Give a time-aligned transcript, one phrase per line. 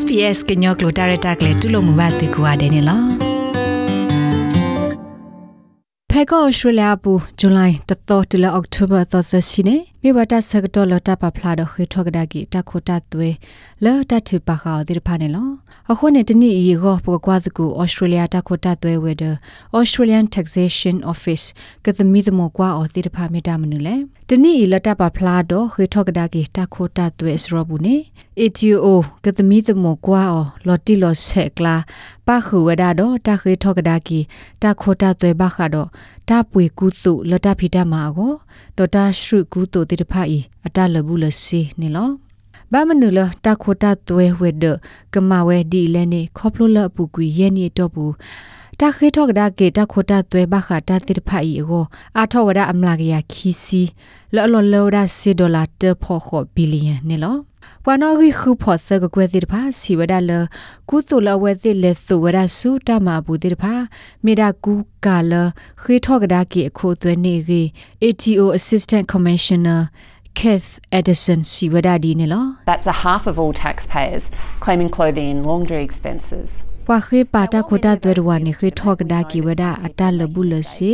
[0.00, 3.08] SPS ကညောကလိုတာရတာကလေတူလို့မဘာတူကွာတယ်နော်
[6.10, 13.28] ဖဲကောဩစတြေးလျပူဇူလိုင်တတော်တလအောက်တိုဘာသောသစီနေ မိဘတာဆကတော့လတာပဖလာတော့ခေထောကဒါကီတခိုတာသွေ
[13.84, 15.48] လောတတူပါခါဒီဖာနေလော
[15.90, 19.24] အခုနေတနီဤကိုပကွာစကူဩစတြေးလျတခိုတာသွေဝဲဒ
[19.78, 21.44] Australian Taxation Office
[21.84, 23.96] ကသမီသမကွာဩဒီဖာမေတာမနူလေ
[24.28, 27.96] တနီဤလတာပဖလာတော့ခေထောကဒါကီတခိုတာသွေစရဘူးနေ
[28.40, 28.86] ATO
[29.24, 31.76] ကသမီသမကွာဩလော်တီလော်ဆက်ကလာ
[32.26, 34.18] ပါခူဝဒါတော့တခေထောကဒါကီ
[34.62, 35.88] တခိုတာသွေဘခါတော့
[36.28, 38.32] တပွေကူစုလတာဖီတာမာကို
[38.78, 42.10] ဒေါ်တာရှုကူတိုတေတဖာဤအတလဘူးလစီနေလော
[42.72, 44.64] ဘာမနုလတခိုတာသွဲဝဲဒ
[45.14, 48.12] ကမဝဲဒီလဲနေခေါပလိုလပူကွေရဲ့နေတော့ဘူး
[48.80, 51.84] တခေထောကဒါကေတခိုတာသွဲဘခတာတေတဖာဤကို
[52.18, 53.82] အာထောဝဒအမလာကရခီစီ
[54.34, 57.36] လော်လော်လော်ဒါစီဒေါ်လာတဖို့ခဘီလီယံနေလော
[57.84, 60.30] ပဝနော်ရီခုဖို့ဆကကွဲတိတဖာစီဝဒါလ
[60.88, 63.74] ကုတုလဝဲတိလက်သုဝဒါစုတမဘူးတိတဖာ
[64.24, 64.72] မေဒါကူ
[65.04, 65.32] ကာလ
[65.82, 67.62] ခေထောကဒါကီအခုသွဲနေရီ
[68.04, 69.80] ATO Assistant Commissioner
[70.34, 75.82] Keith Edison Siwadadi ne lo That's a half of all taxpayers claiming clothing and laundry
[75.88, 76.48] expenses.
[76.88, 80.92] ပဝခေပါတာခိုတာသွဲရဝနေခေထောကဒါကီဝဒအတလဘူးလစီ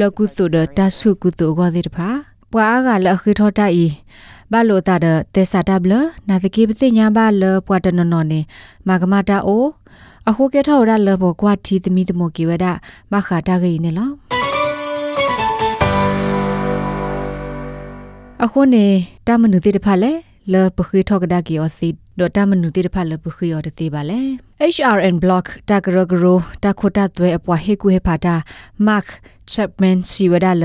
[0.00, 2.08] လကုတုဒတဆုကုတုဂောတိတဖာ
[2.50, 3.86] ပဝအားကလခေထောတာဤ
[4.52, 5.92] ဘာလို့တာတဲ့တေစာတဘလ
[6.28, 8.40] နာတကေပစိညာဘာလပွားတနနော်နေ
[8.88, 9.64] မာကမတာအို
[10.28, 12.66] အခုကထောရလဘောကွာတီသမီသမကေဝဒ
[13.12, 14.08] မခတာဂိနေလော
[18.44, 18.86] အခုနေ
[19.26, 20.12] တာမနုတိတဖက်လေ
[20.52, 24.20] လပခိထောကဒါကီအစီဒေါ်တာမနုတိတဖက်လပခိယောတတိပါလေ
[24.74, 28.34] HRN block တကရဂရိုတခိုတာသွဲအပွားဟေကူဟေဖာတာ
[28.86, 29.06] Mark
[29.52, 30.64] Chapman စီဝဒါလ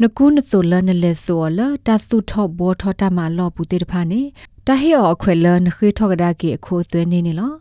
[0.00, 4.20] နကူနဆိုလနလေဆိုလတသုထောဘောထောတာမလောပူတေတဖာနေ
[4.66, 7.52] တဟေောအခွေလနခေထောကဒါကီအခိုသွဲနေနေလော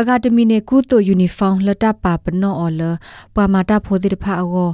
[0.00, 2.82] အကာဒမီနေကုတိုယူနီဖောင်းလတပါပနောအော်လ
[3.34, 4.70] ပမာတာဖိုတိတဖာအော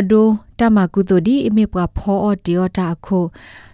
[0.00, 0.26] အဒို
[0.58, 3.18] တမကုတိုဒီအမေပွားဖောအော်ဒီယတာအခု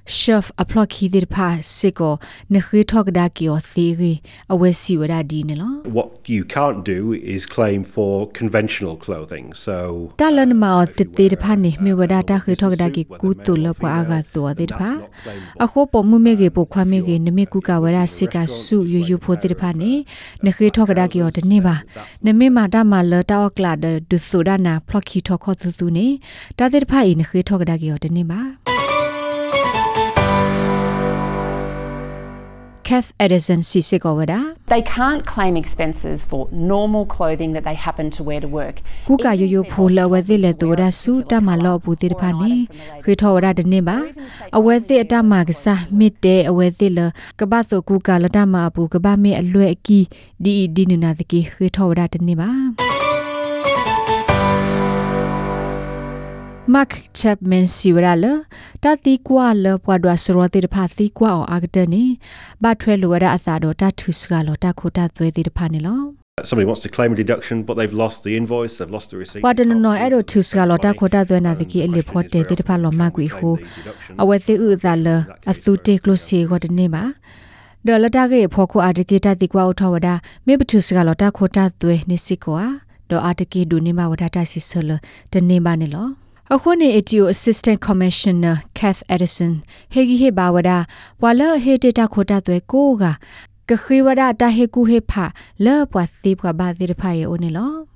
[0.07, 2.09] chef aplok khi dir pha siko
[2.51, 4.15] ne khi thok da ki o theory
[4.55, 9.53] awe si wada di ne lo What you can't do is claim for conventional clothing.
[9.55, 13.05] So talan ma o te te pha ni me wada ta khi thok da ki
[13.21, 14.91] ku tu lo pa aga to de pha
[15.65, 18.07] a kho po mu me ge po khwa me ge ne me ku ka wada
[18.17, 19.93] sika su yu yu pho de pha ni
[20.43, 21.77] ne khi thok da ki o de ne ba
[22.25, 25.05] ne me ma da ma lo ta o kla de du su da na plok
[25.13, 26.07] khi thok kho tu tu ni
[26.73, 28.41] ta de pha i ne khi thok da ki o de ne ba
[32.89, 34.39] Kath Edison Sisikowada
[34.73, 36.41] They can't claim expenses for
[36.73, 38.81] normal clothing that they happen to wear to work.
[39.09, 41.73] ku ka yo yo pho la we zi le to da su ta ma lo
[41.85, 42.53] bu ti da pha ni
[43.05, 43.97] khri tho da de ne ba
[44.57, 47.07] a we zi a ta ma ga sa mit de a we zi le
[47.43, 49.77] ka ba so ku ka la ta ma bu ka ba me a lwe a
[49.91, 50.01] ki
[50.45, 52.51] di di ni na de ki khri tho da de ne ba
[56.75, 58.33] Mark Chapman Siwala
[58.85, 62.05] တတိကွာလပွားဒွာစရောတိတဖာတိကွာအောင်အာဂတနေ
[62.63, 66.03] ဘာထွဲလိုရအစာတော့တထုစကလောတခိုတသွဲတိတဖာနေလော
[66.49, 69.43] somebody wants to claim a deduction, but they've lost the invoice, they've lost the receipt.
[69.45, 73.55] ပွားတနနော်အဲ့တော့ထုစကလောတခိုတသွဲနာတိကိအလီဖော့တေတိတဖာလောမကွေဟို
[74.23, 75.07] အဝဲတိဥဇာလ
[75.51, 77.05] အသုတေကလိုစီကိုတနေပါ
[77.87, 80.09] ဒေါ်လတာကေဖောခုအာတကေတတိကွာအထောဝဒ
[80.47, 82.63] မေပထုစကလောတခိုတသွဲနေစစ်ကွာ
[83.11, 84.91] ဒေါ်အာတကေဒူနေမဝဒတာစီဆလ
[85.33, 86.22] တနေပါနေလော
[86.55, 89.53] အခုနေ ATO Assistant Commissioner Kath Edison
[89.93, 90.71] ဟေဂီဟေဘာဝဒ
[91.23, 93.05] ဝါလဟေတတာခိုတာသွဲကိုက
[93.69, 95.25] ကခိဝဒတာဟေကူဟေဖာ
[95.65, 97.92] လောပွားစီပွားဘာစီရဖာယေအိုနေလော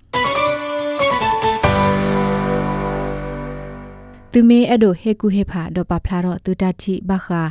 [4.38, 7.42] သူမေအဲ့ဒိုဟေကူဟေဖာဒေါ်ပဖလာတော့သူတတိဘခာ